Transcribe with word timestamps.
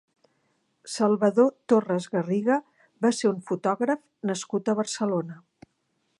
Salvador 0.93 1.51
Torres 1.73 2.09
Garriga 2.15 2.57
va 3.07 3.13
ser 3.19 3.33
un 3.35 3.39
fotògraf 3.51 4.05
nascut 4.33 4.75
a 4.75 4.79
Barcelona. 4.83 5.41